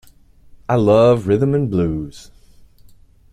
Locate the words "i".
0.67-0.77